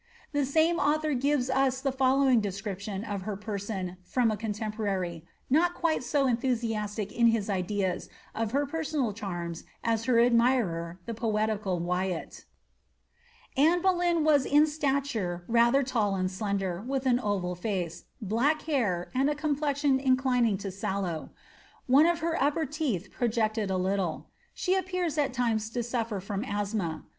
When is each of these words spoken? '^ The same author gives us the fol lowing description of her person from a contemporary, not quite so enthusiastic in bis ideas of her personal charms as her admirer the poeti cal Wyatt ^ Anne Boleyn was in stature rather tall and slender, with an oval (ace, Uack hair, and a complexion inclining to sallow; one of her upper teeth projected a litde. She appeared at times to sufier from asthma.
'^ 0.01 0.03
The 0.31 0.47
same 0.47 0.79
author 0.79 1.13
gives 1.13 1.47
us 1.47 1.79
the 1.79 1.91
fol 1.91 2.21
lowing 2.21 2.41
description 2.41 3.03
of 3.03 3.21
her 3.21 3.35
person 3.35 3.97
from 4.03 4.31
a 4.31 4.35
contemporary, 4.35 5.23
not 5.47 5.75
quite 5.75 6.03
so 6.03 6.25
enthusiastic 6.25 7.11
in 7.11 7.31
bis 7.31 7.51
ideas 7.51 8.09
of 8.33 8.51
her 8.51 8.65
personal 8.65 9.13
charms 9.13 9.63
as 9.83 10.05
her 10.05 10.19
admirer 10.19 10.99
the 11.05 11.13
poeti 11.13 11.61
cal 11.63 11.79
Wyatt 11.79 12.29
^ 12.29 12.45
Anne 13.57 13.83
Boleyn 13.83 14.23
was 14.23 14.47
in 14.47 14.65
stature 14.65 15.45
rather 15.47 15.83
tall 15.83 16.15
and 16.15 16.31
slender, 16.31 16.81
with 16.81 17.05
an 17.05 17.19
oval 17.19 17.55
(ace, 17.63 18.05
Uack 18.25 18.63
hair, 18.63 19.11
and 19.13 19.29
a 19.29 19.35
complexion 19.35 19.99
inclining 19.99 20.57
to 20.57 20.71
sallow; 20.71 21.29
one 21.85 22.07
of 22.07 22.21
her 22.21 22.41
upper 22.41 22.65
teeth 22.65 23.09
projected 23.11 23.69
a 23.69 23.75
litde. 23.75 24.25
She 24.55 24.73
appeared 24.73 25.15
at 25.19 25.31
times 25.31 25.69
to 25.69 25.81
sufier 25.81 26.19
from 26.19 26.43
asthma. 26.43 27.05